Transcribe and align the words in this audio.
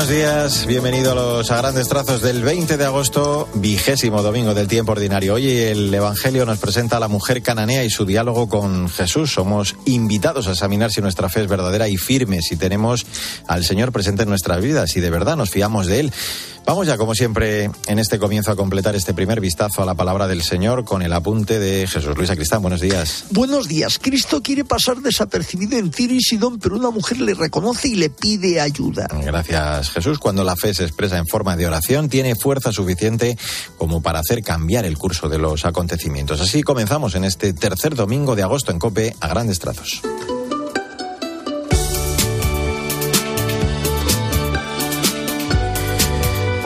Buenos 0.00 0.16
días, 0.16 0.66
bienvenido 0.66 1.12
a 1.12 1.14
los 1.14 1.50
a 1.50 1.58
grandes 1.58 1.86
trazos 1.86 2.22
del 2.22 2.42
20 2.42 2.78
de 2.78 2.86
agosto, 2.86 3.50
vigésimo 3.52 4.22
domingo 4.22 4.54
del 4.54 4.66
tiempo 4.66 4.92
ordinario. 4.92 5.34
Hoy 5.34 5.46
el 5.46 5.92
Evangelio 5.92 6.46
nos 6.46 6.58
presenta 6.58 6.96
a 6.96 7.00
la 7.00 7.08
mujer 7.08 7.42
cananea 7.42 7.84
y 7.84 7.90
su 7.90 8.06
diálogo 8.06 8.48
con 8.48 8.88
Jesús. 8.88 9.30
Somos 9.30 9.76
invitados 9.84 10.48
a 10.48 10.52
examinar 10.52 10.90
si 10.90 11.02
nuestra 11.02 11.28
fe 11.28 11.42
es 11.42 11.48
verdadera 11.48 11.86
y 11.86 11.98
firme, 11.98 12.40
si 12.40 12.56
tenemos 12.56 13.04
al 13.46 13.62
Señor 13.62 13.92
presente 13.92 14.22
en 14.22 14.30
nuestras 14.30 14.62
vidas, 14.62 14.90
si 14.90 15.00
de 15.00 15.10
verdad 15.10 15.36
nos 15.36 15.50
fiamos 15.50 15.86
de 15.86 16.00
Él. 16.00 16.12
Vamos 16.66 16.86
ya, 16.86 16.96
como 16.96 17.14
siempre, 17.14 17.70
en 17.86 17.98
este 17.98 18.18
comienzo 18.18 18.52
a 18.52 18.56
completar 18.56 18.94
este 18.94 19.12
primer 19.12 19.40
vistazo 19.40 19.82
a 19.82 19.86
la 19.86 19.94
palabra 19.94 20.28
del 20.28 20.42
Señor 20.42 20.84
con 20.84 21.02
el 21.02 21.12
apunte 21.12 21.58
de 21.58 21.86
Jesús. 21.86 22.16
Luis 22.16 22.30
Cristán, 22.30 22.62
buenos 22.62 22.80
días. 22.80 23.24
Buenos 23.30 23.66
días. 23.66 23.98
Cristo 23.98 24.40
quiere 24.42 24.64
pasar 24.64 24.98
desapercibido 24.98 25.78
en 25.78 25.90
Tiro 25.90 26.14
y 26.14 26.20
Sidón, 26.20 26.58
pero 26.58 26.76
una 26.76 26.90
mujer 26.90 27.20
le 27.20 27.34
reconoce 27.34 27.88
y 27.88 27.96
le 27.96 28.10
pide 28.10 28.60
ayuda. 28.60 29.08
Gracias, 29.10 29.90
Jesús. 29.90 30.18
Cuando 30.18 30.44
la 30.44 30.54
fe 30.54 30.72
se 30.72 30.84
expresa 30.84 31.18
en 31.18 31.26
forma 31.26 31.56
de 31.56 31.66
oración, 31.66 32.08
tiene 32.08 32.36
fuerza 32.36 32.72
suficiente 32.72 33.36
como 33.76 34.00
para 34.00 34.20
hacer 34.20 34.42
cambiar 34.42 34.84
el 34.84 34.96
curso 34.96 35.28
de 35.28 35.38
los 35.38 35.64
acontecimientos. 35.64 36.40
Así 36.40 36.62
comenzamos 36.62 37.14
en 37.14 37.24
este 37.24 37.52
tercer 37.52 37.94
domingo 37.94 38.36
de 38.36 38.42
agosto 38.42 38.70
en 38.70 38.78
Cope 38.78 39.16
a 39.20 39.28
grandes 39.28 39.58
trazos. 39.58 40.02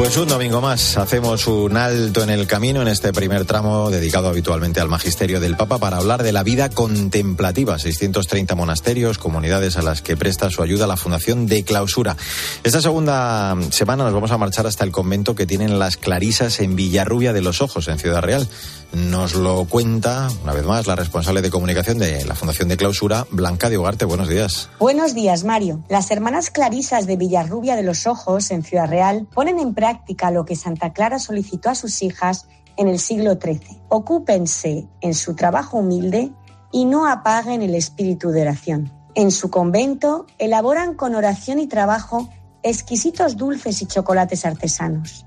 Pues 0.05 0.19
un 0.19 0.29
domingo 0.29 0.61
más 0.61 0.99
hacemos 0.99 1.47
un 1.47 1.79
alto 1.79 2.23
en 2.23 2.29
el 2.29 2.47
camino 2.47 2.83
en 2.83 2.89
este 2.89 3.11
primer 3.15 3.47
tramo 3.47 3.89
dedicado 3.89 4.29
habitualmente 4.29 4.79
al 4.79 4.91
magisterio 4.91 5.41
del 5.41 5.57
Papa 5.57 5.79
para 5.79 5.97
hablar 5.97 6.23
de 6.23 6.31
la 6.31 6.43
vida 6.43 6.69
contemplativa. 6.69 7.79
630 7.79 8.55
monasterios, 8.55 9.17
comunidades 9.17 9.79
a 9.79 9.83
las 9.83 10.03
que 10.03 10.15
presta 10.15 10.51
su 10.51 10.63
ayuda 10.63 10.87
la 10.87 10.99
Fundación 10.99 11.47
de 11.47 11.65
Clausura. 11.65 12.19
Esta 12.65 12.83
segunda 12.83 13.57
semana 13.71 14.05
nos 14.05 14.13
vamos 14.13 14.31
a 14.31 14.37
marchar 14.37 14.67
hasta 14.67 14.85
el 14.85 14.93
convento 14.93 15.35
que 15.35 15.47
tienen 15.47 15.79
las 15.79 15.97
Clarisas 15.97 16.61
en 16.61 16.77
Villarrubia 16.77 17.33
de 17.33 17.41
los 17.41 17.63
Ojos, 17.63 17.89
en 17.89 17.99
Ciudad 17.99 18.21
Real. 18.21 18.47
Nos 18.93 19.35
lo 19.35 19.65
cuenta, 19.65 20.29
una 20.45 20.53
vez 20.53 20.65
más, 20.67 20.87
la 20.87 20.95
responsable 20.95 21.41
de 21.41 21.51
comunicación 21.51 21.99
de 21.99 22.25
la 22.27 22.37
Fundación 22.37 22.69
de 22.69 22.77
Clausura, 22.77 23.27
Blanca 23.31 23.71
de 23.71 23.79
Ugarte. 23.79 24.05
Bueros 24.05 24.29
días. 24.29 24.69
Buenos 24.79 25.15
días, 25.15 25.45
Mario. 25.45 25.83
Las 25.89 26.11
hermanas 26.11 26.51
Clarisas 26.51 27.07
de 27.07 27.17
Villarrubia 27.17 27.75
de 27.75 27.83
los 27.83 28.07
Ojos, 28.07 28.51
en 28.53 28.63
Ciudad 28.63 28.89
Real, 28.89 29.27
ponen 29.35 29.59
en 29.59 29.75
práctica 29.75 29.94
lo 30.33 30.45
que 30.45 30.57
Santa 30.57 30.93
Clara 30.93 31.19
solicitó 31.19 31.71
a 31.71 31.75
sus 31.75 32.03
hijas 32.03 32.47
en 32.77 32.89
el 32.89 32.99
siglo 32.99 33.35
XIII. 33.35 33.81
Ocúpense 33.89 34.89
en 35.01 35.15
su 35.15 35.35
trabajo 35.35 35.79
humilde 35.79 36.33
y 36.73 36.85
no 36.85 37.07
apaguen 37.07 37.63
el 37.63 37.75
espíritu 37.75 38.31
de 38.31 38.43
oración. 38.43 38.93
En 39.15 39.31
su 39.31 39.51
convento 39.51 40.27
elaboran 40.39 40.95
con 40.95 41.15
oración 41.15 41.61
y 41.61 41.67
trabajo 41.67 42.29
exquisitos 42.63 43.37
dulces 43.37 43.81
y 43.83 43.87
chocolates 43.87 44.45
artesanos 44.45 45.25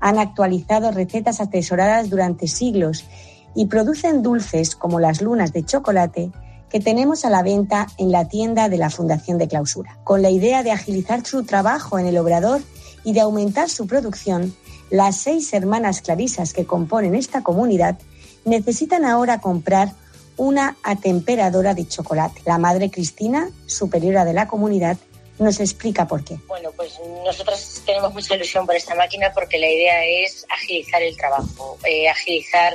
han 0.00 0.18
actualizado 0.18 0.90
recetas 0.90 1.40
atesoradas 1.40 2.10
durante 2.10 2.46
siglos 2.46 3.04
y 3.54 3.66
producen 3.66 4.22
dulces 4.22 4.76
como 4.76 5.00
las 5.00 5.20
lunas 5.20 5.52
de 5.52 5.64
chocolate 5.64 6.30
que 6.68 6.80
tenemos 6.80 7.24
a 7.24 7.30
la 7.30 7.42
venta 7.42 7.86
en 7.96 8.12
la 8.12 8.28
tienda 8.28 8.68
de 8.68 8.76
la 8.76 8.90
Fundación 8.90 9.38
de 9.38 9.48
Clausura. 9.48 9.98
Con 10.04 10.20
la 10.20 10.30
idea 10.30 10.62
de 10.62 10.70
agilizar 10.70 11.24
su 11.24 11.44
trabajo 11.44 11.98
en 11.98 12.06
el 12.06 12.18
obrador 12.18 12.60
y 13.04 13.12
de 13.12 13.20
aumentar 13.20 13.68
su 13.68 13.86
producción, 13.86 14.54
las 14.90 15.16
seis 15.18 15.52
hermanas 15.52 16.00
clarisas 16.00 16.52
que 16.52 16.66
componen 16.66 17.14
esta 17.14 17.42
comunidad 17.42 17.98
necesitan 18.44 19.04
ahora 19.04 19.40
comprar 19.40 19.92
una 20.36 20.76
atemperadora 20.82 21.74
de 21.74 21.86
chocolate. 21.86 22.40
La 22.46 22.58
madre 22.58 22.90
Cristina, 22.90 23.50
superiora 23.66 24.24
de 24.24 24.32
la 24.32 24.46
comunidad, 24.48 24.96
nos 25.38 25.60
explica 25.60 26.06
por 26.06 26.24
qué. 26.24 26.36
Bueno, 26.46 26.70
pues 26.76 26.98
nosotros 27.24 27.82
tenemos 27.84 28.12
mucha 28.12 28.34
ilusión 28.34 28.66
por 28.66 28.74
esta 28.74 28.94
máquina 28.94 29.32
porque 29.32 29.58
la 29.58 29.68
idea 29.68 30.04
es 30.04 30.46
agilizar 30.48 31.02
el 31.02 31.16
trabajo, 31.16 31.78
eh, 31.84 32.08
agilizar 32.08 32.74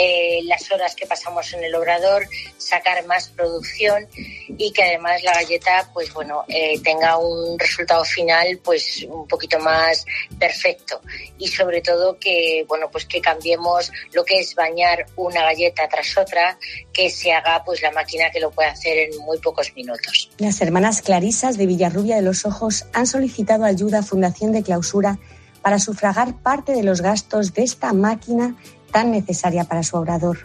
eh, 0.00 0.42
las 0.44 0.70
horas 0.70 0.94
que 0.94 1.06
pasamos 1.06 1.52
en 1.54 1.64
el 1.64 1.74
obrador, 1.74 2.28
sacar 2.56 3.04
más 3.06 3.28
producción 3.30 4.06
y 4.14 4.72
que 4.72 4.84
además 4.84 5.24
la 5.24 5.34
galleta, 5.34 5.90
pues 5.92 6.14
bueno, 6.14 6.44
eh, 6.46 6.78
tenga 6.84 7.18
un 7.18 7.58
resultado 7.58 8.04
final, 8.04 8.60
pues 8.62 9.04
un 9.08 9.26
poquito 9.26 9.58
más 9.58 10.06
perfecto 10.38 11.00
y 11.36 11.48
sobre 11.48 11.80
todo 11.80 12.16
que, 12.16 12.64
bueno, 12.68 12.88
pues 12.92 13.06
que 13.06 13.20
cambiemos 13.20 13.90
lo 14.12 14.24
que 14.24 14.38
es 14.38 14.54
bañar 14.54 15.06
una 15.16 15.42
galleta 15.42 15.88
tras 15.88 16.16
otra, 16.16 16.56
que 16.92 17.10
se 17.10 17.32
haga 17.32 17.64
pues 17.64 17.82
la 17.82 17.90
máquina 17.90 18.30
que 18.30 18.38
lo 18.38 18.52
puede 18.52 18.68
hacer 18.68 18.98
en 18.98 19.18
muy 19.18 19.38
pocos 19.38 19.74
minutos. 19.74 20.30
Las 20.38 20.60
hermanas 20.60 21.02
Clarisas 21.02 21.58
de 21.58 21.66
Villarrubia 21.66 22.14
de 22.14 22.22
los 22.22 22.44
Ojos 22.44 22.86
han 22.92 23.08
solicitado 23.08 23.64
ayuda 23.64 23.98
a 23.98 24.02
Fundación 24.04 24.52
de 24.52 24.62
Clausura 24.62 25.18
para 25.60 25.80
sufragar 25.80 26.40
parte 26.40 26.72
de 26.72 26.84
los 26.84 27.00
gastos 27.00 27.52
de 27.52 27.64
esta 27.64 27.92
máquina 27.92 28.54
tan 28.92 29.10
necesaria 29.10 29.64
para 29.64 29.82
su 29.82 29.96
obrador. 29.96 30.38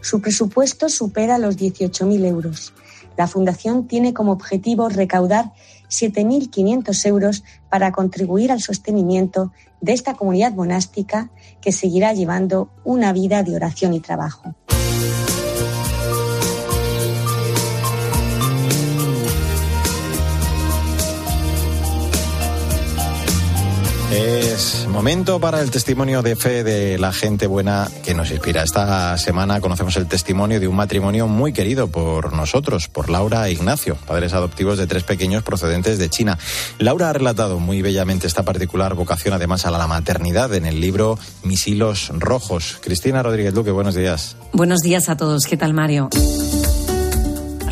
Su 0.00 0.20
presupuesto 0.20 0.88
supera 0.88 1.38
los 1.38 1.56
18.000 1.56 2.24
euros. 2.26 2.72
La 3.16 3.26
Fundación 3.26 3.86
tiene 3.86 4.14
como 4.14 4.32
objetivo 4.32 4.88
recaudar 4.88 5.52
7.500 5.90 7.06
euros 7.06 7.44
para 7.68 7.92
contribuir 7.92 8.52
al 8.52 8.60
sostenimiento 8.60 9.52
de 9.80 9.92
esta 9.92 10.14
comunidad 10.14 10.52
monástica 10.52 11.30
que 11.60 11.72
seguirá 11.72 12.12
llevando 12.12 12.70
una 12.84 13.12
vida 13.12 13.42
de 13.42 13.56
oración 13.56 13.94
y 13.94 14.00
trabajo. 14.00 14.54
Es 24.10 24.88
momento 24.88 25.38
para 25.38 25.60
el 25.60 25.70
testimonio 25.70 26.20
de 26.22 26.34
fe 26.34 26.64
de 26.64 26.98
la 26.98 27.12
gente 27.12 27.46
buena 27.46 27.88
que 28.04 28.12
nos 28.12 28.30
inspira. 28.32 28.64
Esta 28.64 29.16
semana 29.18 29.60
conocemos 29.60 29.96
el 29.96 30.08
testimonio 30.08 30.58
de 30.58 30.66
un 30.66 30.74
matrimonio 30.74 31.28
muy 31.28 31.52
querido 31.52 31.88
por 31.88 32.32
nosotros, 32.32 32.88
por 32.88 33.08
Laura 33.08 33.46
e 33.46 33.52
Ignacio, 33.52 33.96
padres 34.06 34.32
adoptivos 34.32 34.78
de 34.78 34.88
tres 34.88 35.04
pequeños 35.04 35.44
procedentes 35.44 35.98
de 35.98 36.10
China. 36.10 36.38
Laura 36.78 37.10
ha 37.10 37.12
relatado 37.12 37.60
muy 37.60 37.82
bellamente 37.82 38.26
esta 38.26 38.42
particular 38.42 38.94
vocación, 38.94 39.32
además 39.34 39.64
a 39.64 39.70
la 39.70 39.86
maternidad, 39.86 40.52
en 40.54 40.66
el 40.66 40.80
libro 40.80 41.16
Mis 41.44 41.68
hilos 41.68 42.10
rojos. 42.12 42.78
Cristina 42.80 43.22
Rodríguez 43.22 43.54
Duque, 43.54 43.70
buenos 43.70 43.94
días. 43.94 44.36
Buenos 44.52 44.80
días 44.80 45.08
a 45.08 45.16
todos. 45.16 45.44
¿Qué 45.44 45.56
tal, 45.56 45.72
Mario? 45.72 46.10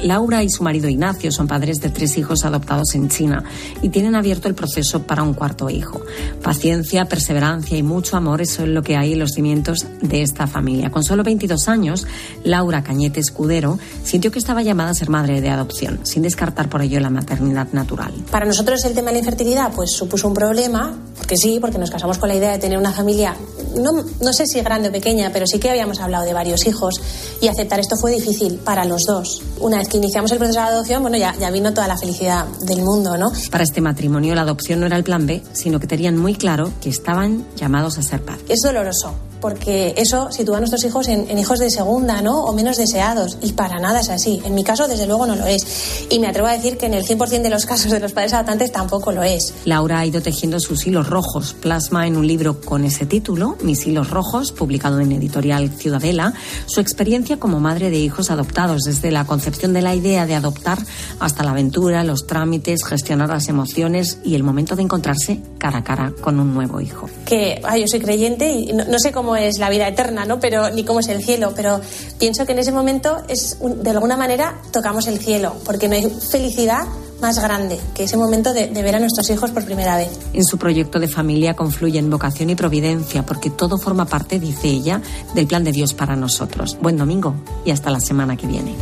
Laura 0.03 0.42
y 0.42 0.50
su 0.50 0.62
marido 0.62 0.88
Ignacio 0.88 1.32
son 1.32 1.47
padres 1.47 1.81
de 1.81 1.91
tres 1.91 2.16
hijos 2.19 2.44
adoptados 2.44 2.94
en 2.94 3.09
China 3.09 3.44
y 3.82 3.88
tienen 3.88 4.14
abierto 4.14 4.48
el 4.48 4.54
proceso 4.54 5.03
para 5.03 5.22
un 5.22 5.34
cuarto 5.34 5.70
hijo. 5.70 6.00
Paciencia, 6.42 7.06
perseverancia 7.06 7.76
y 7.76 7.82
mucho 7.82 8.16
amor 8.16 8.47
son 8.47 8.75
lo 8.75 8.82
que 8.82 8.97
hay 8.97 9.12
en 9.12 9.19
los 9.19 9.32
cimientos 9.32 9.86
de 10.00 10.22
esta 10.22 10.47
familia. 10.47 10.91
Con 10.91 11.03
solo 11.03 11.25
22 11.25 11.69
años, 11.69 12.06
Laura 12.44 12.82
Cañete 12.82 13.20
Escudero 13.20 13.78
sintió 14.04 14.31
que 14.31 14.38
estaba 14.38 14.62
llamada 14.62 14.91
a 14.91 14.94
ser 14.94 15.10
madre 15.10 15.41
de 15.41 15.50
adopción, 15.50 16.00
sin 16.04 16.22
descartar 16.22 16.69
por 16.69 16.82
ello 16.82 17.00
la 17.00 17.10
maternidad 17.10 17.69
natural. 17.72 18.12
Para 18.30 18.47
nosotros 18.47 18.84
el 18.84 18.94
tema 18.94 19.09
de 19.09 19.15
la 19.15 19.19
infertilidad 19.20 19.72
pues 19.75 19.92
supuso 19.92 20.28
un 20.28 20.34
problema, 20.34 20.97
porque 21.18 21.36
sí, 21.36 21.58
porque 21.60 21.78
nos 21.78 21.90
casamos 21.90 22.18
con 22.18 22.28
la 22.28 22.36
idea 22.36 22.52
de 22.52 22.58
tener 22.58 22.78
una 22.78 22.92
familia, 22.92 23.36
no, 23.76 23.92
no 24.20 24.32
sé 24.32 24.46
si 24.46 24.60
grande 24.60 24.88
o 24.88 24.92
pequeña, 24.92 25.30
pero 25.32 25.46
sí 25.46 25.58
que 25.58 25.70
habíamos 25.70 26.00
hablado 26.00 26.24
de 26.24 26.32
varios 26.32 26.66
hijos 26.66 27.00
y 27.40 27.48
aceptar 27.48 27.80
esto 27.80 27.96
fue 27.96 28.12
difícil 28.12 28.58
para 28.58 28.84
los 28.84 29.02
dos. 29.06 29.42
Una 29.60 29.78
vez 29.78 29.88
que 29.88 29.98
iniciamos 29.98 30.32
el 30.32 30.38
proceso 30.38 30.60
de 30.60 30.66
adopción, 30.66 31.02
bueno, 31.02 31.16
ya, 31.16 31.34
ya 31.38 31.50
vino 31.50 31.72
toda 31.74 31.88
la 31.88 31.98
felicidad 31.98 32.46
del 32.62 32.82
mundo, 32.82 33.16
¿no? 33.16 33.30
Para 33.50 33.64
este 33.64 33.80
matrimonio 33.80 34.34
la 34.34 34.42
adopción 34.42 34.80
no 34.80 34.86
era 34.86 34.96
el 34.96 35.04
plan 35.04 35.26
B, 35.26 35.42
sino 35.52 35.80
que 35.80 35.86
tenían 35.86 36.16
muy 36.16 36.34
claro 36.34 36.72
que 36.80 36.88
estaban 36.88 37.44
llamados 37.56 37.98
a 37.98 38.02
ser 38.02 38.22
padres. 38.24 38.44
Es 38.48 38.60
doloroso, 38.62 39.14
porque 39.41 39.94
eso 39.97 40.31
sitúa 40.31 40.56
a 40.56 40.60
nuestros 40.60 40.84
hijos 40.84 41.09
en, 41.09 41.31
en, 41.31 41.38
hijos 41.38 41.59
de 41.59 41.71
segunda, 41.71 42.22
¿no? 42.22 42.44
O 42.44 42.53
menos 42.53 42.76
deseados. 42.76 43.38
Y 43.43 43.53
para 43.53 43.78
nada 43.81 44.00
es 44.00 44.09
así. 44.09 44.41
En 44.44 44.54
mi 44.54 44.65
caso, 44.65 44.88
desde 44.88 45.06
luego, 45.06 45.26
no 45.26 45.37
lo 45.37 45.47
es. 45.47 46.06
Y 46.10 46.19
me 46.19 46.28
atrevo 46.28 46.49
a 46.49 46.53
decir 46.53 46.78
que 46.78 46.87
en 46.87 46.94
el 46.94 47.04
100% 47.04 47.43
de 47.43 47.50
los 47.50 47.66
casos 47.66 47.91
de 47.91 48.00
los 48.00 48.12
padres 48.12 48.32
adoptantes 48.34 48.72
tampoco 48.72 49.12
lo 49.12 49.22
es. 49.22 49.54
Laura 49.65 50.00
ha 50.00 50.06
ido 50.06 50.21
tejiendo 50.21 50.60
sus 50.60 50.87
hilos 50.87 51.09
rojos. 51.09 51.54
Plasma 51.60 52.07
en 52.07 52.16
un 52.16 52.27
libro 52.27 52.60
con 52.60 52.84
ese 52.84 53.07
título, 53.07 53.57
Mis 53.62 53.86
hilos 53.86 54.10
rojos, 54.10 54.53
publicado 54.53 55.01
en 55.01 55.12
editorial 55.12 55.71
Ciudadela, 55.71 56.33
su 56.66 56.80
experiencia 56.80 57.39
como 57.39 57.60
madre 57.60 57.91
de 57.91 57.98
hijos 57.98 58.30
adoptados, 58.30 58.83
desde 58.83 59.10
la 59.10 59.24
concepción 59.24 59.72
de 59.72 59.83
la 59.83 59.95
idea 59.95 60.27
de 60.27 60.34
adoptar 60.34 60.78
hasta 61.21 61.45
la 61.45 61.51
aventura, 61.51 62.04
los 62.04 62.27
trámites, 62.27 62.84
gestionar 62.84 63.28
las 63.28 63.48
emociones 63.48 64.18
y 64.24 64.34
el 64.34 64.42
momento 64.42 64.77
de 64.77 64.83
encontrarse 64.83 65.41
cara 65.59 65.78
a 65.78 65.84
cara 65.84 66.12
con 66.21 66.41
un 66.41 66.54
nuevo 66.54 66.80
hijo. 66.80 67.09
Que 67.24 67.60
ay, 67.65 67.83
yo 67.83 67.89
soy 67.89 68.01
creyente 68.01 68.51
y 68.51 68.72
no, 68.72 68.84
no 68.84 68.98
sé 68.98 69.12
cómo 69.12 69.28
es 69.36 69.59
la 69.59 69.71
vida 69.71 69.89
eterna, 69.89 70.25
¿no? 70.25 70.41
Pero 70.41 70.71
ni 70.71 70.84
cómo 70.84 71.01
es 71.01 71.09
el 71.09 71.22
cielo, 71.22 71.53
pero 71.54 71.80
pienso 72.19 72.47
que 72.47 72.53
en 72.53 72.59
ese 72.59 72.72
momento 72.72 73.22
es 73.28 73.59
de 73.60 73.91
alguna 73.91 74.16
manera 74.16 74.60
tocamos 74.71 75.07
el 75.07 75.19
cielo, 75.19 75.57
porque 75.65 75.89
no 75.89 75.95
hay 75.95 76.10
felicidad 76.30 76.86
más 77.21 77.41
grande 77.41 77.80
que 77.95 78.04
ese 78.04 78.16
momento 78.16 78.53
de, 78.53 78.69
de, 78.69 78.83
ver 78.83 78.95
a 78.95 79.01
nuestros 79.01 79.28
hijos 79.30 79.51
por 79.51 79.65
primera 79.65 79.97
vez. 79.97 80.09
En 80.33 80.45
su 80.45 80.57
proyecto 80.57 81.01
de 81.01 81.09
familia 81.09 81.54
confluyen 81.54 82.10
vocación 82.10 82.51
y 82.51 82.54
providencia, 82.54 83.25
porque 83.25 83.51
todo 83.51 83.78
forma 83.78 84.04
parte, 84.04 84.39
dice 84.39 84.69
ella, 84.69 85.03
del 85.34 85.47
plan 85.47 85.65
de 85.65 85.72
Dios 85.72 85.95
para 85.95 86.15
nosotros. 86.15 86.78
Buen 86.81 86.97
domingo 86.97 87.34
y 87.65 87.71
hasta 87.71 87.91
la 87.91 88.01
semana 88.01 88.36
que 88.36 88.47
viene. 88.47 88.77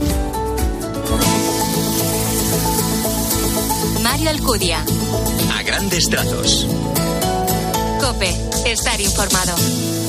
Mario 4.03 4.31
Alcudia. 4.31 4.85
grandes 5.65 6.09
trazos. 6.09 6.67
Cope, 8.01 8.31
estar 8.65 9.01
informado. 9.01 10.06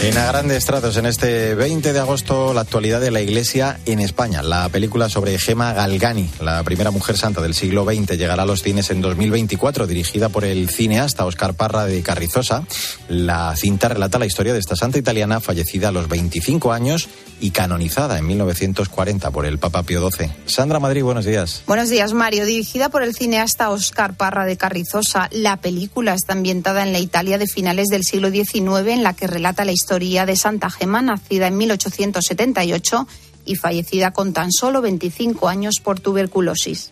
En 0.00 0.16
a 0.16 0.26
grandes 0.28 0.64
trazos, 0.64 0.96
en 0.96 1.06
este 1.06 1.56
20 1.56 1.92
de 1.92 1.98
agosto, 1.98 2.54
la 2.54 2.60
actualidad 2.60 3.00
de 3.00 3.10
la 3.10 3.20
Iglesia 3.20 3.80
en 3.84 3.98
España. 3.98 4.42
La 4.42 4.68
película 4.68 5.08
sobre 5.08 5.36
Gema 5.40 5.72
Galgani, 5.72 6.30
la 6.40 6.62
primera 6.62 6.92
mujer 6.92 7.16
santa 7.16 7.42
del 7.42 7.52
siglo 7.52 7.84
XX, 7.84 8.16
llegará 8.16 8.44
a 8.44 8.46
los 8.46 8.62
cines 8.62 8.90
en 8.90 9.00
2024, 9.00 9.88
dirigida 9.88 10.28
por 10.28 10.44
el 10.44 10.70
cineasta 10.70 11.26
Oscar 11.26 11.54
Parra 11.54 11.84
de 11.86 12.00
Carrizosa. 12.04 12.62
La 13.08 13.56
cinta 13.56 13.88
relata 13.88 14.20
la 14.20 14.26
historia 14.26 14.52
de 14.52 14.60
esta 14.60 14.76
santa 14.76 14.98
italiana 14.98 15.40
fallecida 15.40 15.88
a 15.88 15.92
los 15.92 16.08
25 16.08 16.72
años 16.72 17.08
y 17.40 17.50
canonizada 17.50 18.18
en 18.18 18.26
1940 18.28 19.32
por 19.32 19.46
el 19.46 19.58
Papa 19.58 19.82
Pío 19.82 20.08
XII. 20.08 20.30
Sandra 20.46 20.78
Madrid, 20.78 21.02
buenos 21.02 21.24
días. 21.24 21.64
Buenos 21.66 21.88
días, 21.88 22.12
Mario. 22.12 22.46
Dirigida 22.46 22.88
por 22.88 23.02
el 23.02 23.16
cineasta 23.16 23.70
Oscar 23.70 24.14
Parra 24.14 24.44
de 24.44 24.56
Carrizosa, 24.56 25.28
la 25.32 25.56
película 25.56 26.14
está 26.14 26.34
ambientada 26.34 26.84
en 26.84 26.92
la 26.92 27.00
Italia 27.00 27.36
de 27.36 27.48
finales 27.48 27.88
del 27.88 28.04
siglo 28.04 28.30
XIX, 28.30 28.86
en 28.86 29.02
la 29.02 29.14
que 29.14 29.26
relata 29.26 29.64
la 29.64 29.72
historia 29.72 29.87
de 29.88 30.36
Santa 30.36 30.68
Gema, 30.70 31.00
nacida 31.00 31.46
en 31.46 31.56
1878 31.56 33.08
y 33.46 33.56
fallecida 33.56 34.10
con 34.10 34.34
tan 34.34 34.52
solo 34.52 34.82
25 34.82 35.48
años 35.48 35.76
por 35.82 35.98
tuberculosis. 35.98 36.90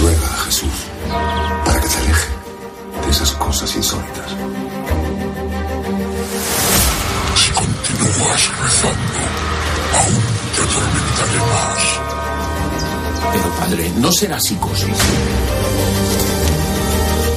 Ruega 0.00 0.26
a 0.26 0.38
Jesús 0.44 0.68
para 1.64 1.80
que 1.80 1.88
te 1.88 1.96
aleje 1.96 2.28
de 3.02 3.10
esas 3.10 3.32
cosas 3.32 3.74
insólitas. 3.76 4.30
Si 7.34 7.50
continúas 7.52 8.50
rezando, 8.62 9.18
aún 9.94 10.22
te 10.54 10.62
atormentaré 10.62 11.38
más. 11.54 11.82
Pero 13.32 13.50
padre, 13.56 13.92
no 13.96 14.12
será 14.12 14.38
psicosis. 14.38 14.98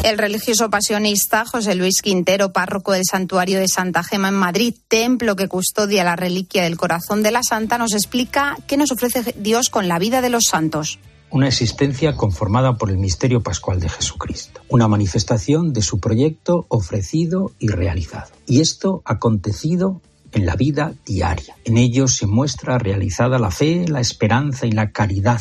El 0.10 0.18
religioso 0.18 0.72
pasionista 0.72 1.46
José 1.46 1.76
Luis 1.76 2.02
Quintero, 2.02 2.52
párroco 2.52 2.94
del 2.94 3.04
santuario 3.06 3.60
de 3.60 3.68
Santa 3.68 4.02
Gema 4.02 4.30
en 4.30 4.34
Madrid, 4.34 4.74
templo 4.88 5.36
que 5.36 5.48
custodia 5.48 6.04
la 6.04 6.16
reliquia 6.16 6.64
del 6.64 6.78
corazón 6.78 7.22
de 7.22 7.30
la 7.30 7.44
santa, 7.44 7.78
nos 7.78 7.94
explica 7.94 8.58
qué 8.66 8.76
nos 8.76 8.92
ofrece 8.92 9.36
Dios 9.38 9.70
con 9.70 9.88
la 9.88 10.00
vida 10.00 10.24
de 10.24 10.32
los 10.32 10.46
santos. 10.46 10.98
Una 11.30 11.48
existencia 11.48 12.16
conformada 12.16 12.76
por 12.76 12.90
el 12.90 12.98
misterio 12.98 13.44
pascual 13.44 13.80
de 13.80 13.88
Jesucristo, 13.88 14.62
una 14.68 14.88
manifestación 14.88 15.74
de 15.74 15.84
su 15.84 16.00
proyecto 16.00 16.66
ofrecido 16.70 17.52
y 17.60 17.68
realizado. 17.68 18.32
Y 18.48 18.62
esto 18.62 19.04
acontecido 19.06 20.02
en 20.32 20.48
la 20.48 20.56
vida 20.56 20.96
diaria. 21.06 21.56
En 21.66 21.78
ellos 21.78 22.16
se 22.16 22.26
muestra 22.26 22.80
realizada 22.80 23.38
la 23.38 23.52
fe, 23.52 23.88
la 23.88 24.00
esperanza 24.00 24.66
y 24.66 24.72
la 24.72 24.92
caridad 24.92 25.40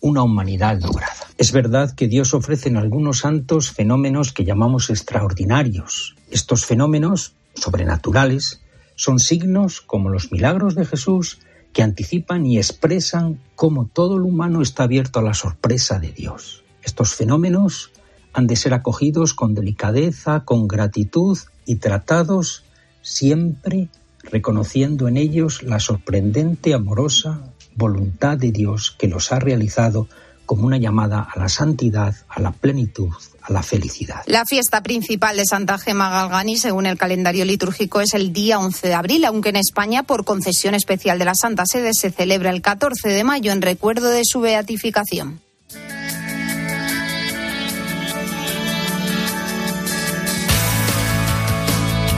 una 0.00 0.22
humanidad 0.22 0.80
lograda. 0.80 1.14
Es 1.36 1.52
verdad 1.52 1.94
que 1.94 2.08
Dios 2.08 2.34
ofrece 2.34 2.68
en 2.68 2.76
algunos 2.76 3.18
santos 3.18 3.70
fenómenos 3.70 4.32
que 4.32 4.44
llamamos 4.44 4.90
extraordinarios. 4.90 6.16
Estos 6.30 6.64
fenómenos, 6.66 7.34
sobrenaturales, 7.54 8.62
son 8.94 9.18
signos 9.18 9.80
como 9.80 10.10
los 10.10 10.32
milagros 10.32 10.74
de 10.74 10.84
Jesús 10.84 11.38
que 11.72 11.82
anticipan 11.82 12.44
y 12.46 12.58
expresan 12.58 13.40
cómo 13.54 13.86
todo 13.86 14.18
lo 14.18 14.26
humano 14.26 14.60
está 14.60 14.84
abierto 14.84 15.20
a 15.20 15.22
la 15.22 15.34
sorpresa 15.34 15.98
de 15.98 16.12
Dios. 16.12 16.64
Estos 16.82 17.14
fenómenos 17.14 17.92
han 18.32 18.46
de 18.46 18.56
ser 18.56 18.74
acogidos 18.74 19.34
con 19.34 19.54
delicadeza, 19.54 20.44
con 20.44 20.68
gratitud 20.68 21.38
y 21.64 21.76
tratados 21.76 22.64
siempre 23.02 23.88
reconociendo 24.22 25.08
en 25.08 25.16
ellos 25.16 25.62
la 25.62 25.80
sorprendente, 25.80 26.74
amorosa 26.74 27.49
voluntad 27.80 28.36
de 28.36 28.52
Dios 28.52 28.94
que 28.96 29.08
los 29.08 29.32
ha 29.32 29.40
realizado 29.40 30.06
como 30.46 30.66
una 30.66 30.78
llamada 30.78 31.26
a 31.32 31.38
la 31.38 31.48
santidad, 31.48 32.14
a 32.28 32.40
la 32.40 32.52
plenitud, 32.52 33.10
a 33.40 33.52
la 33.52 33.62
felicidad. 33.62 34.22
La 34.26 34.44
fiesta 34.44 34.82
principal 34.82 35.36
de 35.36 35.46
Santa 35.46 35.78
Gema 35.78 36.10
Galgani, 36.10 36.56
según 36.56 36.86
el 36.86 36.98
calendario 36.98 37.44
litúrgico, 37.44 38.00
es 38.00 38.14
el 38.14 38.32
día 38.32 38.58
11 38.58 38.88
de 38.88 38.94
abril, 38.94 39.24
aunque 39.24 39.50
en 39.50 39.56
España, 39.56 40.02
por 40.02 40.24
concesión 40.24 40.74
especial 40.74 41.18
de 41.18 41.24
la 41.24 41.34
Santa 41.34 41.66
Sede, 41.66 41.92
se 41.94 42.10
celebra 42.10 42.50
el 42.50 42.62
14 42.62 43.08
de 43.08 43.24
mayo 43.24 43.52
en 43.52 43.62
recuerdo 43.62 44.10
de 44.10 44.24
su 44.24 44.40
beatificación. 44.40 45.40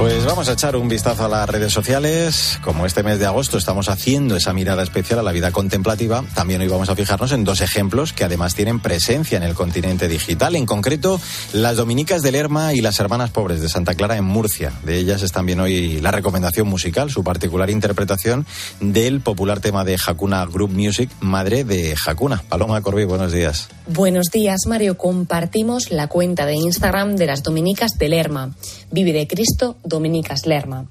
Pues 0.02 0.25
vamos 0.25 0.49
a 0.49 0.54
echar 0.54 0.75
un 0.75 0.88
vistazo 0.88 1.26
a 1.26 1.28
las 1.28 1.49
redes 1.49 1.72
sociales. 1.72 2.58
Como 2.64 2.87
este 2.87 3.04
mes 3.04 3.20
de 3.20 3.26
agosto 3.26 3.56
estamos 3.56 3.88
haciendo 3.88 4.34
esa 4.34 4.52
mirada 4.52 4.82
especial 4.82 5.20
a 5.20 5.22
la 5.22 5.31
vida 5.31 5.52
contemplativa, 5.52 6.25
también 6.34 6.60
hoy 6.60 6.66
vamos 6.66 6.88
a 6.88 6.96
fijarnos 6.96 7.31
en 7.31 7.44
dos 7.44 7.60
ejemplos 7.60 8.12
que 8.12 8.25
además 8.25 8.56
tienen 8.56 8.81
presencia 8.81 9.37
en 9.37 9.44
el 9.44 9.54
continente 9.54 10.08
digital. 10.08 10.56
En 10.56 10.66
concreto, 10.66 11.20
las 11.52 11.76
dominicas 11.76 12.22
de 12.22 12.32
Lerma 12.32 12.75
y 12.75 12.81
las 12.81 12.99
hermanas 12.99 13.31
pobres 13.31 13.60
de 13.60 13.69
Santa 13.69 13.94
Clara 13.94 14.16
en 14.16 14.25
Murcia. 14.25 14.72
De 14.84 14.99
ellas 14.99 15.22
es 15.22 15.31
también 15.31 15.60
hoy 15.60 16.00
la 16.00 16.10
recomendación 16.10 16.66
musical, 16.66 17.08
su 17.08 17.22
particular 17.22 17.70
interpretación 17.70 18.44
del 18.81 19.20
popular 19.20 19.60
tema 19.60 19.84
de 19.84 19.96
Hakuna 20.05 20.44
Group 20.46 20.72
Music, 20.72 21.10
Madre 21.20 21.62
de 21.62 21.94
Hakuna. 22.05 22.43
Paloma 22.48 22.82
Corbí, 22.82 23.05
buenos 23.05 23.31
días. 23.31 23.69
Buenos 23.87 24.31
días, 24.32 24.62
Mario. 24.66 24.98
Compartimos 24.98 25.93
la 25.93 26.08
cuenta 26.08 26.44
de 26.44 26.55
Instagram 26.55 27.14
de 27.14 27.26
las 27.26 27.44
dominicas 27.44 27.98
de 27.98 28.08
Lerma. 28.08 28.50
Vive 28.90 29.12
de 29.12 29.28
Cristo 29.28 29.76
Dominicas 29.92 30.46
Lerma. 30.46 30.86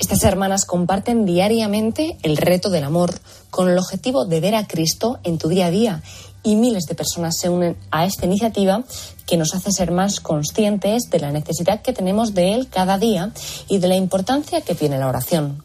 Estas 0.00 0.24
hermanas 0.24 0.64
comparten 0.64 1.24
diariamente 1.24 2.18
el 2.22 2.36
reto 2.36 2.68
del 2.68 2.84
amor 2.84 3.14
con 3.50 3.68
el 3.68 3.78
objetivo 3.78 4.24
de 4.24 4.40
ver 4.40 4.56
a 4.56 4.66
Cristo 4.66 5.18
en 5.22 5.38
tu 5.38 5.48
día 5.48 5.66
a 5.66 5.70
día 5.70 6.02
y 6.42 6.56
miles 6.56 6.86
de 6.86 6.94
personas 6.94 7.36
se 7.38 7.48
unen 7.48 7.76
a 7.90 8.06
esta 8.06 8.26
iniciativa 8.26 8.82
que 9.26 9.36
nos 9.36 9.54
hace 9.54 9.70
ser 9.70 9.92
más 9.92 10.20
conscientes 10.20 11.10
de 11.10 11.20
la 11.20 11.30
necesidad 11.30 11.82
que 11.82 11.92
tenemos 11.92 12.34
de 12.34 12.54
Él 12.54 12.68
cada 12.68 12.98
día 12.98 13.32
y 13.68 13.78
de 13.78 13.88
la 13.88 13.96
importancia 13.96 14.62
que 14.62 14.74
tiene 14.74 14.98
la 14.98 15.08
oración. 15.08 15.62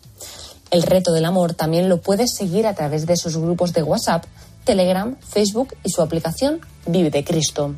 El 0.69 0.83
reto 0.83 1.11
del 1.11 1.25
amor 1.25 1.53
también 1.53 1.89
lo 1.89 2.01
puedes 2.01 2.35
seguir 2.35 2.67
a 2.67 2.75
través 2.75 3.05
de 3.05 3.17
sus 3.17 3.37
grupos 3.37 3.73
de 3.73 3.83
WhatsApp, 3.83 4.25
Telegram, 4.63 5.15
Facebook 5.21 5.75
y 5.83 5.89
su 5.89 6.01
aplicación 6.01 6.59
Vive 6.85 7.09
de 7.09 7.23
Cristo. 7.23 7.73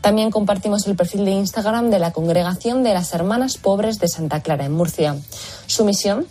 También 0.00 0.30
compartimos 0.30 0.86
el 0.86 0.96
perfil 0.96 1.24
de 1.24 1.32
Instagram 1.32 1.90
de 1.90 1.98
la 1.98 2.12
Congregación 2.12 2.82
de 2.82 2.94
las 2.94 3.12
Hermanas 3.12 3.58
Pobres 3.58 3.98
de 3.98 4.08
Santa 4.08 4.40
Clara 4.40 4.64
en 4.64 4.72
Murcia. 4.72 5.16
Su 5.66 5.84
misión, 5.84 6.26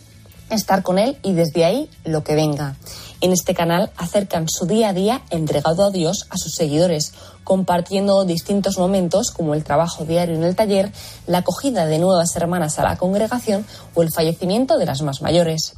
estar 0.50 0.84
con 0.84 0.98
Él 0.98 1.18
y 1.22 1.34
desde 1.34 1.66
ahí 1.66 1.90
lo 2.06 2.24
que 2.24 2.36
venga. 2.36 2.78
En 3.20 3.34
este 3.34 3.56
canal 3.56 3.92
acercan 3.98 4.48
su 4.48 4.68
día 4.68 4.90
a 4.90 4.94
día 4.94 5.22
entregado 5.32 5.84
a 5.84 5.90
Dios 5.90 6.28
a 6.30 6.38
sus 6.38 6.54
seguidores, 6.54 7.14
compartiendo 7.44 8.24
distintos 8.26 8.78
momentos 8.78 9.32
como 9.32 9.56
el 9.56 9.64
trabajo 9.64 10.06
diario 10.06 10.36
en 10.36 10.44
el 10.44 10.56
taller, 10.56 10.92
la 11.26 11.40
acogida 11.40 11.86
de 11.88 11.98
nuevas 11.98 12.36
hermanas 12.36 12.78
a 12.78 12.84
la 12.84 12.98
congregación 12.98 13.66
o 13.96 14.04
el 14.04 14.12
fallecimiento 14.12 14.78
de 14.78 14.86
las 14.86 15.02
más 15.02 15.22
mayores. 15.22 15.74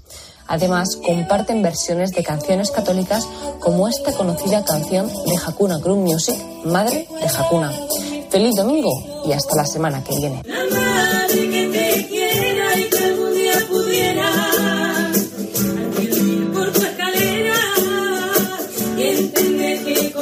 Además, 0.50 0.98
comparten 0.98 1.62
versiones 1.62 2.12
de 2.12 2.24
canciones 2.24 2.72
católicas 2.72 3.26
como 3.60 3.88
esta 3.88 4.12
conocida 4.14 4.66
canción 4.66 5.08
de 5.08 5.38
Hakuna 5.46 5.78
Group 5.78 6.00
Music, 6.00 6.36
Madre 6.66 7.08
de 7.22 7.28
Hakuna. 7.28 7.72
Feliz 8.32 8.56
domingo 8.56 8.92
y 9.26 9.32
hasta 9.32 9.56
la 9.56 9.66
semana 9.66 10.04
que 10.04 10.16
viene. 10.18 10.42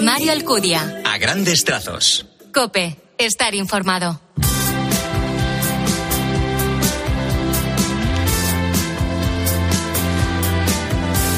Mario 0.01 0.31
Alcudia. 0.31 1.01
A 1.05 1.17
grandes 1.17 1.63
trazos. 1.63 2.25
Cope, 2.53 2.98
estar 3.17 3.55
informado. 3.55 4.26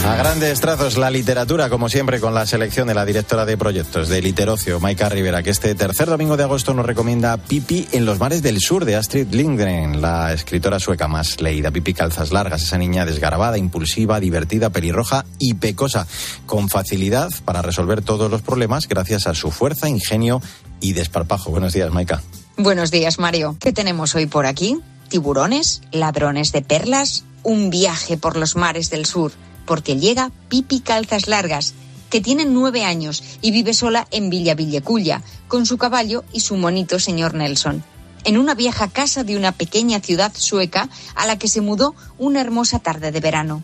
A 0.05 0.15
grandes 0.15 0.59
trazos, 0.61 0.97
la 0.97 1.11
literatura, 1.11 1.69
como 1.69 1.89
siempre, 1.89 2.19
con 2.19 2.33
la 2.33 2.45
selección 2.45 2.87
de 2.87 2.93
la 2.93 3.05
directora 3.05 3.45
de 3.45 3.57
proyectos 3.57 4.07
de 4.07 4.21
Literocio, 4.21 4.79
Maika 4.79 5.09
Rivera, 5.09 5.43
que 5.43 5.49
este 5.49 5.75
tercer 5.75 6.07
domingo 6.07 6.37
de 6.37 6.43
agosto 6.43 6.73
nos 6.73 6.85
recomienda 6.85 7.37
Pipi 7.37 7.87
en 7.91 8.05
los 8.05 8.17
mares 8.17 8.41
del 8.41 8.59
sur 8.59 8.85
de 8.85 8.95
Astrid 8.95 9.27
Lindgren, 9.31 10.01
la 10.01 10.33
escritora 10.33 10.79
sueca 10.79 11.07
más 11.07 11.41
leída. 11.41 11.69
Pipi 11.71 11.93
calzas 11.93 12.31
largas, 12.31 12.63
esa 12.63 12.77
niña 12.77 13.05
desgarabada, 13.05 13.57
impulsiva, 13.57 14.19
divertida, 14.19 14.69
pelirroja 14.69 15.25
y 15.37 15.55
pecosa, 15.55 16.07
con 16.45 16.69
facilidad 16.69 17.29
para 17.43 17.61
resolver 17.61 18.01
todos 18.01 18.31
los 18.31 18.41
problemas 18.41 18.87
gracias 18.87 19.27
a 19.27 19.35
su 19.35 19.51
fuerza, 19.51 19.89
ingenio 19.89 20.41
y 20.79 20.93
desparpajo. 20.93 21.51
Buenos 21.51 21.73
días, 21.73 21.91
Maika. 21.91 22.23
Buenos 22.57 22.89
días, 22.89 23.19
Mario. 23.19 23.57
¿Qué 23.59 23.73
tenemos 23.73 24.15
hoy 24.15 24.25
por 24.25 24.45
aquí? 24.45 24.79
Tiburones, 25.09 25.81
ladrones 25.91 26.51
de 26.51 26.61
perlas, 26.61 27.25
un 27.43 27.69
viaje 27.69 28.17
por 28.17 28.37
los 28.37 28.55
mares 28.55 28.89
del 28.89 29.05
sur 29.05 29.33
porque 29.69 29.97
llega 29.97 30.31
Pipi 30.47 30.79
Calzas 30.79 31.27
Largas, 31.27 31.75
que 32.09 32.21
tiene 32.21 32.43
nueve 32.43 32.85
años 32.85 33.23
y 33.39 33.51
vive 33.51 33.75
sola 33.75 34.07
en 34.09 34.31
Villa 34.31 34.55
Villeculla, 34.55 35.21
con 35.47 35.67
su 35.67 35.77
caballo 35.77 36.23
y 36.33 36.39
su 36.39 36.57
monito 36.57 36.97
señor 36.97 37.35
Nelson, 37.35 37.83
en 38.23 38.39
una 38.39 38.55
vieja 38.55 38.87
casa 38.87 39.23
de 39.23 39.37
una 39.37 39.51
pequeña 39.51 39.99
ciudad 39.99 40.31
sueca 40.35 40.89
a 41.13 41.27
la 41.27 41.37
que 41.37 41.47
se 41.47 41.61
mudó 41.61 41.93
una 42.17 42.41
hermosa 42.41 42.79
tarde 42.79 43.11
de 43.11 43.19
verano. 43.19 43.63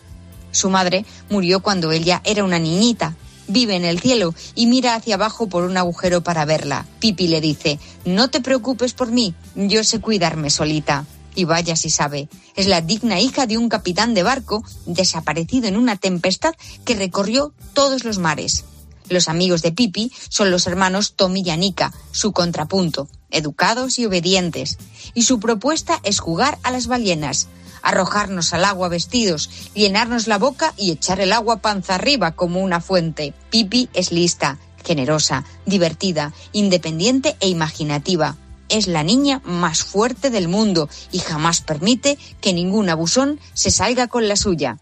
Su 0.52 0.70
madre 0.70 1.04
murió 1.28 1.58
cuando 1.58 1.90
ella 1.90 2.20
era 2.22 2.44
una 2.44 2.60
niñita. 2.60 3.16
Vive 3.48 3.74
en 3.74 3.84
el 3.84 3.98
cielo 3.98 4.32
y 4.54 4.66
mira 4.66 4.94
hacia 4.94 5.16
abajo 5.16 5.48
por 5.48 5.64
un 5.64 5.76
agujero 5.76 6.22
para 6.22 6.44
verla. 6.44 6.86
Pipi 7.00 7.26
le 7.26 7.40
dice, 7.40 7.80
no 8.04 8.30
te 8.30 8.40
preocupes 8.40 8.92
por 8.92 9.10
mí, 9.10 9.34
yo 9.56 9.82
sé 9.82 10.00
cuidarme 10.00 10.50
solita. 10.50 11.04
Y 11.36 11.44
vaya 11.44 11.76
si 11.76 11.90
sabe, 11.90 12.28
es 12.56 12.66
la 12.66 12.80
digna 12.80 13.20
hija 13.20 13.46
de 13.46 13.58
un 13.58 13.68
capitán 13.68 14.14
de 14.14 14.24
barco 14.24 14.64
desaparecido 14.86 15.68
en 15.68 15.76
una 15.76 15.96
tempestad 15.96 16.54
que 16.84 16.96
recorrió 16.96 17.52
todos 17.74 18.04
los 18.04 18.18
mares. 18.18 18.64
Los 19.08 19.28
amigos 19.28 19.62
de 19.62 19.70
Pipi 19.70 20.10
son 20.28 20.50
los 20.50 20.66
hermanos 20.66 21.14
Tommy 21.14 21.42
y 21.46 21.50
Anika, 21.50 21.92
su 22.10 22.32
contrapunto, 22.32 23.08
educados 23.30 24.00
y 24.00 24.06
obedientes. 24.06 24.78
Y 25.14 25.22
su 25.22 25.38
propuesta 25.38 26.00
es 26.02 26.18
jugar 26.18 26.58
a 26.64 26.72
las 26.72 26.88
ballenas, 26.88 27.46
arrojarnos 27.82 28.52
al 28.52 28.64
agua 28.64 28.88
vestidos, 28.88 29.48
llenarnos 29.74 30.26
la 30.26 30.38
boca 30.38 30.74
y 30.76 30.90
echar 30.90 31.20
el 31.20 31.32
agua 31.32 31.58
panza 31.58 31.94
arriba 31.94 32.32
como 32.32 32.60
una 32.60 32.80
fuente. 32.80 33.32
Pipi 33.50 33.88
es 33.92 34.10
lista, 34.10 34.58
generosa, 34.84 35.44
divertida, 35.66 36.32
independiente 36.52 37.36
e 37.40 37.48
imaginativa. 37.48 38.36
Es 38.68 38.86
la 38.86 39.02
niña 39.02 39.40
más 39.44 39.84
fuerte 39.84 40.30
del 40.30 40.48
mundo 40.48 40.88
y 41.12 41.18
jamás 41.20 41.60
permite 41.60 42.18
que 42.40 42.52
ningún 42.52 42.88
abusón 42.88 43.40
se 43.54 43.70
salga 43.70 44.08
con 44.08 44.28
la 44.28 44.36
suya. 44.36 44.78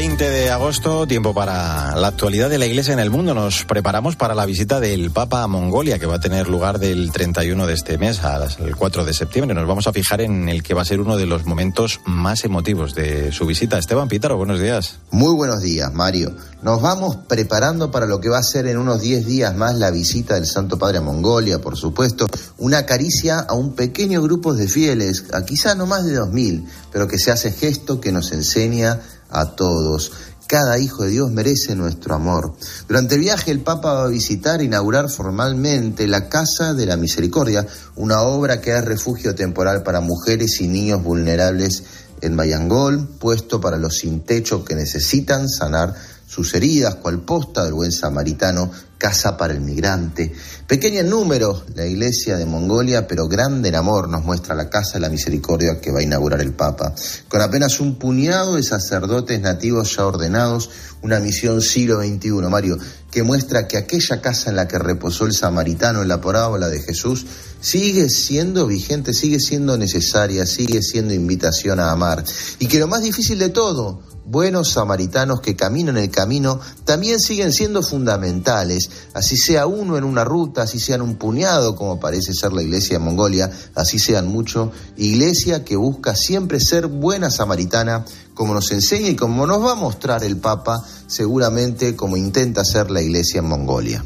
20 0.00 0.30
de 0.30 0.48
agosto, 0.48 1.06
tiempo 1.06 1.34
para 1.34 1.94
la 1.94 2.08
actualidad 2.08 2.48
de 2.48 2.56
la 2.56 2.64
Iglesia 2.64 2.94
en 2.94 3.00
el 3.00 3.10
mundo. 3.10 3.34
Nos 3.34 3.66
preparamos 3.66 4.16
para 4.16 4.34
la 4.34 4.46
visita 4.46 4.80
del 4.80 5.10
Papa 5.10 5.42
a 5.42 5.46
Mongolia, 5.46 5.98
que 5.98 6.06
va 6.06 6.14
a 6.14 6.20
tener 6.20 6.48
lugar 6.48 6.78
del 6.78 7.12
31 7.12 7.66
de 7.66 7.74
este 7.74 7.98
mes 7.98 8.24
al 8.24 8.48
4 8.74 9.04
de 9.04 9.12
septiembre. 9.12 9.54
Nos 9.54 9.68
vamos 9.68 9.86
a 9.86 9.92
fijar 9.92 10.22
en 10.22 10.48
el 10.48 10.62
que 10.62 10.72
va 10.72 10.80
a 10.80 10.86
ser 10.86 11.00
uno 11.00 11.18
de 11.18 11.26
los 11.26 11.44
momentos 11.44 12.00
más 12.06 12.44
emotivos 12.44 12.94
de 12.94 13.30
su 13.30 13.44
visita. 13.44 13.76
Esteban 13.76 14.08
Pítaro, 14.08 14.38
buenos 14.38 14.58
días. 14.58 15.00
Muy 15.10 15.34
buenos 15.34 15.60
días, 15.60 15.92
Mario. 15.92 16.34
Nos 16.62 16.80
vamos 16.80 17.16
preparando 17.28 17.90
para 17.90 18.06
lo 18.06 18.22
que 18.22 18.30
va 18.30 18.38
a 18.38 18.42
ser 18.42 18.68
en 18.68 18.78
unos 18.78 19.02
10 19.02 19.26
días 19.26 19.54
más 19.54 19.74
la 19.74 19.90
visita 19.90 20.36
del 20.36 20.46
Santo 20.46 20.78
Padre 20.78 20.96
a 20.96 21.02
Mongolia, 21.02 21.60
por 21.60 21.76
supuesto. 21.76 22.26
Una 22.56 22.86
caricia 22.86 23.40
a 23.40 23.52
un 23.52 23.74
pequeño 23.74 24.22
grupo 24.22 24.54
de 24.54 24.66
fieles, 24.66 25.26
a 25.34 25.44
quizá 25.44 25.74
no 25.74 25.84
más 25.84 26.06
de 26.06 26.18
2.000, 26.18 26.64
pero 26.90 27.06
que 27.06 27.18
se 27.18 27.30
hace 27.30 27.52
gesto 27.52 28.00
que 28.00 28.12
nos 28.12 28.32
enseña 28.32 28.98
a 29.30 29.56
todos. 29.56 30.12
Cada 30.46 30.80
hijo 30.80 31.04
de 31.04 31.10
Dios 31.10 31.30
merece 31.30 31.76
nuestro 31.76 32.14
amor. 32.14 32.54
Durante 32.88 33.14
el 33.14 33.20
viaje 33.20 33.52
el 33.52 33.60
Papa 33.60 33.92
va 33.92 34.04
a 34.04 34.08
visitar 34.08 34.60
e 34.60 34.64
inaugurar 34.64 35.08
formalmente 35.08 36.08
la 36.08 36.28
Casa 36.28 36.74
de 36.74 36.86
la 36.86 36.96
Misericordia, 36.96 37.66
una 37.94 38.22
obra 38.22 38.60
que 38.60 38.76
es 38.76 38.84
refugio 38.84 39.36
temporal 39.36 39.84
para 39.84 40.00
mujeres 40.00 40.60
y 40.60 40.66
niños 40.66 41.04
vulnerables 41.04 41.84
en 42.20 42.36
Bayangol, 42.36 43.06
puesto 43.06 43.60
para 43.60 43.76
los 43.76 43.98
sin 43.98 44.22
techo 44.22 44.64
que 44.64 44.74
necesitan 44.74 45.48
sanar 45.48 45.94
sus 46.30 46.54
heridas, 46.54 46.94
cual 46.94 47.22
posta 47.22 47.64
del 47.64 47.74
buen 47.74 47.90
samaritano, 47.90 48.70
casa 48.96 49.36
para 49.36 49.52
el 49.52 49.60
migrante. 49.60 50.32
Pequeña 50.64 51.00
en 51.00 51.10
número 51.10 51.64
la 51.74 51.84
iglesia 51.84 52.36
de 52.36 52.46
Mongolia, 52.46 53.08
pero 53.08 53.26
grande 53.26 53.70
en 53.70 53.74
amor 53.74 54.08
nos 54.08 54.24
muestra 54.24 54.54
la 54.54 54.70
casa 54.70 54.92
de 54.94 55.00
la 55.00 55.08
misericordia 55.08 55.80
que 55.80 55.90
va 55.90 55.98
a 55.98 56.04
inaugurar 56.04 56.40
el 56.40 56.52
Papa. 56.52 56.94
Con 57.26 57.40
apenas 57.40 57.80
un 57.80 57.96
puñado 57.98 58.54
de 58.54 58.62
sacerdotes 58.62 59.40
nativos 59.40 59.96
ya 59.96 60.06
ordenados, 60.06 60.70
una 61.02 61.18
misión 61.18 61.60
siglo 61.62 62.00
XXI, 62.00 62.30
Mario, 62.48 62.78
que 63.10 63.22
muestra 63.22 63.66
que 63.66 63.76
aquella 63.76 64.20
casa 64.20 64.50
en 64.50 64.56
la 64.56 64.68
que 64.68 64.78
reposó 64.78 65.26
el 65.26 65.32
samaritano 65.32 66.02
en 66.02 66.08
la 66.08 66.20
parábola 66.20 66.68
de 66.68 66.80
Jesús 66.80 67.26
sigue 67.60 68.08
siendo 68.08 68.66
vigente, 68.66 69.12
sigue 69.12 69.40
siendo 69.40 69.76
necesaria, 69.76 70.46
sigue 70.46 70.82
siendo 70.82 71.12
invitación 71.14 71.80
a 71.80 71.90
amar. 71.90 72.24
Y 72.58 72.66
que 72.66 72.78
lo 72.78 72.88
más 72.88 73.02
difícil 73.02 73.38
de 73.38 73.50
todo, 73.50 74.02
buenos 74.30 74.72
samaritanos 74.72 75.40
que 75.40 75.56
caminan 75.56 75.96
el 75.96 76.08
camino 76.08 76.60
también 76.84 77.18
siguen 77.18 77.52
siendo 77.52 77.82
fundamentales, 77.82 78.88
así 79.12 79.36
sea 79.36 79.66
uno 79.66 79.98
en 79.98 80.04
una 80.04 80.24
ruta, 80.24 80.62
así 80.62 80.78
sean 80.78 81.02
un 81.02 81.16
puñado, 81.16 81.74
como 81.74 81.98
parece 81.98 82.32
ser 82.32 82.52
la 82.52 82.62
iglesia 82.62 82.98
de 82.98 83.04
Mongolia, 83.04 83.50
así 83.74 83.98
sean 83.98 84.28
mucho, 84.28 84.70
iglesia 84.96 85.64
que 85.64 85.76
busca 85.76 86.14
siempre 86.14 86.60
ser 86.60 86.86
buena 86.86 87.30
samaritana, 87.30 88.04
como 88.40 88.54
nos 88.54 88.72
enseña 88.72 89.10
y 89.10 89.16
como 89.16 89.46
nos 89.46 89.62
va 89.62 89.72
a 89.72 89.74
mostrar 89.74 90.24
el 90.24 90.38
Papa, 90.38 90.82
seguramente 91.06 91.94
como 91.94 92.16
intenta 92.16 92.64
ser 92.64 92.90
la 92.90 93.02
iglesia 93.02 93.40
en 93.40 93.44
Mongolia. 93.44 94.02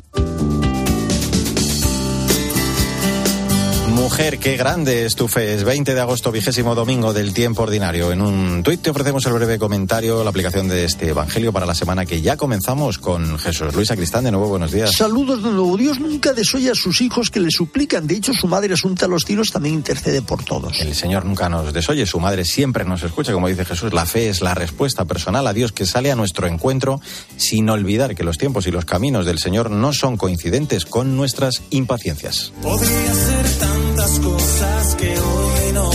Mujer, 4.04 4.38
qué 4.38 4.58
grande 4.58 5.06
es 5.06 5.14
tu 5.14 5.28
fe. 5.28 5.54
Es 5.54 5.64
20 5.64 5.94
de 5.94 6.00
agosto, 6.02 6.30
vigésimo 6.30 6.74
domingo 6.74 7.14
del 7.14 7.32
tiempo 7.32 7.62
ordinario. 7.62 8.12
En 8.12 8.20
un 8.20 8.62
tuit 8.62 8.82
te 8.82 8.90
ofrecemos 8.90 9.24
el 9.24 9.32
breve 9.32 9.58
comentario, 9.58 10.22
la 10.22 10.28
aplicación 10.28 10.68
de 10.68 10.84
este 10.84 11.08
evangelio 11.08 11.54
para 11.54 11.64
la 11.64 11.74
semana 11.74 12.04
que 12.04 12.20
ya 12.20 12.36
comenzamos 12.36 12.98
con 12.98 13.38
Jesús. 13.38 13.74
Luisa 13.74 13.96
Cristán, 13.96 14.24
de 14.24 14.30
nuevo, 14.30 14.48
buenos 14.48 14.72
días. 14.72 14.92
Saludos 14.94 15.42
de 15.42 15.48
nuevo. 15.48 15.78
Dios 15.78 16.00
nunca 16.00 16.34
desoye 16.34 16.70
a 16.70 16.74
sus 16.74 17.00
hijos 17.00 17.30
que 17.30 17.40
le 17.40 17.50
suplican. 17.50 18.06
De 18.06 18.16
hecho, 18.16 18.34
su 18.34 18.46
madre 18.46 18.74
asunta 18.74 19.06
a 19.06 19.08
los 19.08 19.24
cielos 19.24 19.50
también 19.50 19.76
intercede 19.76 20.20
por 20.20 20.44
todos. 20.44 20.78
El 20.80 20.94
Señor 20.94 21.24
nunca 21.24 21.48
nos 21.48 21.72
desoye, 21.72 22.04
su 22.04 22.20
madre 22.20 22.44
siempre 22.44 22.84
nos 22.84 23.02
escucha. 23.04 23.32
Como 23.32 23.48
dice 23.48 23.64
Jesús, 23.64 23.94
la 23.94 24.04
fe 24.04 24.28
es 24.28 24.42
la 24.42 24.52
respuesta 24.52 25.06
personal 25.06 25.46
a 25.46 25.54
Dios 25.54 25.72
que 25.72 25.86
sale 25.86 26.12
a 26.12 26.14
nuestro 26.14 26.46
encuentro 26.46 27.00
sin 27.38 27.70
olvidar 27.70 28.14
que 28.14 28.22
los 28.22 28.36
tiempos 28.36 28.66
y 28.66 28.70
los 28.70 28.84
caminos 28.84 29.24
del 29.24 29.38
Señor 29.38 29.70
no 29.70 29.94
son 29.94 30.18
coincidentes 30.18 30.84
con 30.84 31.16
nuestras 31.16 31.62
impaciencias. 31.70 32.52
Podría 32.60 33.14
ser 33.14 33.33
tantas 34.04 34.18
cosas 34.20 34.94
que 34.96 35.08
hoy 35.08 35.72
no 35.72 35.90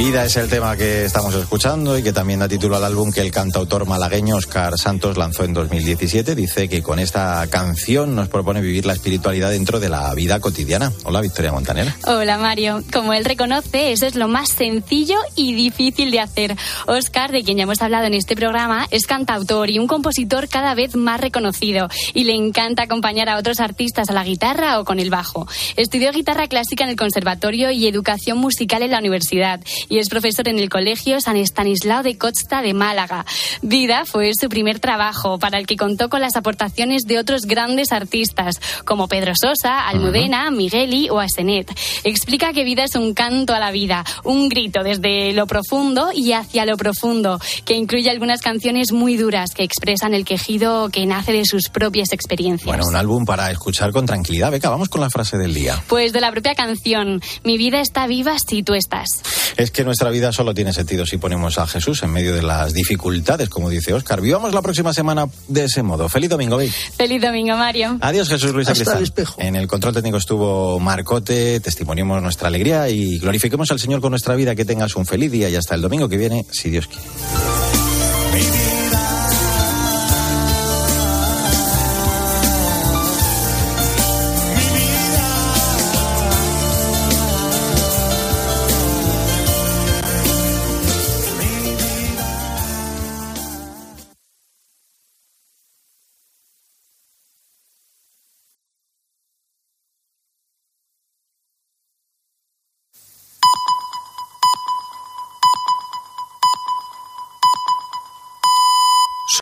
Vida 0.00 0.24
es 0.24 0.34
el 0.38 0.48
tema 0.48 0.78
que 0.78 1.04
estamos 1.04 1.34
escuchando 1.34 1.98
y 1.98 2.02
que 2.02 2.14
también 2.14 2.40
da 2.40 2.48
título 2.48 2.74
al 2.74 2.84
álbum 2.84 3.12
que 3.12 3.20
el 3.20 3.30
cantautor 3.30 3.86
malagueño 3.86 4.36
Oscar 4.36 4.78
Santos 4.78 5.18
lanzó 5.18 5.44
en 5.44 5.52
2017. 5.52 6.34
Dice 6.34 6.70
que 6.70 6.82
con 6.82 6.98
esta 6.98 7.46
canción 7.50 8.16
nos 8.16 8.28
propone 8.28 8.62
vivir 8.62 8.86
la 8.86 8.94
espiritualidad 8.94 9.50
dentro 9.50 9.78
de 9.78 9.90
la 9.90 10.14
vida 10.14 10.40
cotidiana. 10.40 10.90
Hola, 11.04 11.20
Victoria 11.20 11.52
Montaner. 11.52 11.92
Hola, 12.06 12.38
Mario. 12.38 12.82
Como 12.90 13.12
él 13.12 13.26
reconoce, 13.26 13.92
eso 13.92 14.06
es 14.06 14.14
lo 14.14 14.26
más 14.26 14.48
sencillo 14.48 15.18
y 15.36 15.52
difícil 15.52 16.10
de 16.10 16.20
hacer. 16.20 16.56
Oscar, 16.86 17.30
de 17.30 17.42
quien 17.42 17.58
ya 17.58 17.64
hemos 17.64 17.82
hablado 17.82 18.06
en 18.06 18.14
este 18.14 18.34
programa, 18.36 18.88
es 18.90 19.04
cantautor 19.06 19.68
y 19.68 19.78
un 19.78 19.86
compositor 19.86 20.48
cada 20.48 20.74
vez 20.74 20.96
más 20.96 21.20
reconocido 21.20 21.88
y 22.14 22.24
le 22.24 22.34
encanta 22.34 22.84
acompañar 22.84 23.28
a 23.28 23.36
otros 23.36 23.60
artistas 23.60 24.08
a 24.08 24.14
la 24.14 24.24
guitarra 24.24 24.80
o 24.80 24.86
con 24.86 24.98
el 24.98 25.10
bajo. 25.10 25.46
Estudió 25.76 26.10
guitarra 26.10 26.48
clásica 26.48 26.84
en 26.84 26.90
el 26.90 26.96
conservatorio 26.96 27.70
y 27.70 27.86
educación 27.86 28.38
musical 28.38 28.82
en 28.82 28.92
la 28.92 28.98
universidad 28.98 29.60
y 29.90 29.98
es 29.98 30.08
profesor 30.08 30.48
en 30.48 30.58
el 30.58 30.70
Colegio 30.70 31.20
San 31.20 31.36
Estanislao 31.36 32.02
de 32.02 32.16
Costa 32.16 32.62
de 32.62 32.72
Málaga. 32.72 33.26
Vida 33.60 34.04
fue 34.06 34.30
su 34.40 34.48
primer 34.48 34.78
trabajo, 34.80 35.38
para 35.38 35.58
el 35.58 35.66
que 35.66 35.76
contó 35.76 36.08
con 36.08 36.20
las 36.20 36.36
aportaciones 36.36 37.02
de 37.02 37.18
otros 37.18 37.42
grandes 37.42 37.92
artistas, 37.92 38.54
como 38.86 39.08
Pedro 39.08 39.32
Sosa, 39.34 39.86
Almudena, 39.88 40.50
Migueli 40.50 41.10
o 41.10 41.18
Asenet. 41.18 41.70
Explica 42.04 42.52
que 42.52 42.64
Vida 42.64 42.84
es 42.84 42.94
un 42.94 43.12
canto 43.12 43.52
a 43.52 43.58
la 43.58 43.72
vida, 43.72 44.04
un 44.24 44.48
grito 44.48 44.82
desde 44.82 45.32
lo 45.32 45.46
profundo 45.46 46.10
y 46.14 46.32
hacia 46.32 46.64
lo 46.64 46.76
profundo, 46.76 47.40
que 47.64 47.74
incluye 47.74 48.08
algunas 48.08 48.40
canciones 48.40 48.92
muy 48.92 49.16
duras 49.16 49.50
que 49.54 49.64
expresan 49.64 50.14
el 50.14 50.24
quejido 50.24 50.88
que 50.90 51.04
nace 51.04 51.32
de 51.32 51.44
sus 51.44 51.68
propias 51.68 52.12
experiencias. 52.12 52.66
Bueno, 52.66 52.86
un 52.86 52.96
álbum 52.96 53.24
para 53.24 53.50
escuchar 53.50 53.90
con 53.90 54.06
tranquilidad. 54.06 54.52
Venga, 54.52 54.70
vamos 54.70 54.88
con 54.88 55.00
la 55.00 55.10
frase 55.10 55.36
del 55.36 55.52
día. 55.52 55.82
Pues 55.88 56.12
de 56.12 56.20
la 56.20 56.30
propia 56.30 56.54
canción, 56.54 57.20
Mi 57.42 57.58
vida 57.58 57.80
está 57.80 58.06
viva 58.06 58.36
si 58.38 58.62
tú 58.62 58.74
estás. 58.74 59.08
Es 59.56 59.70
que 59.70 59.79
nuestra 59.84 60.10
vida 60.10 60.32
solo 60.32 60.54
tiene 60.54 60.72
sentido 60.72 61.06
si 61.06 61.16
ponemos 61.16 61.58
a 61.58 61.66
Jesús 61.66 62.02
en 62.02 62.10
medio 62.10 62.34
de 62.34 62.42
las 62.42 62.72
dificultades, 62.72 63.48
como 63.48 63.68
dice 63.68 63.92
Oscar. 63.92 64.20
Vivamos 64.20 64.54
la 64.54 64.62
próxima 64.62 64.92
semana 64.92 65.26
de 65.48 65.64
ese 65.64 65.82
modo. 65.82 66.08
Feliz 66.08 66.30
domingo, 66.30 66.56
Vic. 66.56 66.72
Feliz 66.96 67.20
domingo, 67.22 67.56
Mario. 67.56 67.98
Adiós, 68.00 68.28
Jesús 68.28 68.52
Luis 68.52 68.68
Hasta 68.68 68.96
el 68.96 69.04
espejo. 69.04 69.40
En 69.40 69.56
el 69.56 69.66
control 69.66 69.94
técnico 69.94 70.16
estuvo 70.16 70.78
Marcote. 70.80 71.60
Testimoniemos 71.60 72.22
nuestra 72.22 72.48
alegría 72.48 72.88
y 72.88 73.18
glorifiquemos 73.18 73.70
al 73.70 73.78
Señor 73.78 74.00
con 74.00 74.10
nuestra 74.10 74.34
vida. 74.34 74.54
Que 74.54 74.64
tengas 74.64 74.96
un 74.96 75.06
feliz 75.06 75.30
día 75.30 75.48
y 75.48 75.56
hasta 75.56 75.74
el 75.74 75.82
domingo 75.82 76.08
que 76.08 76.16
viene, 76.16 76.46
si 76.50 76.70
Dios 76.70 76.86
quiere. 76.86 77.04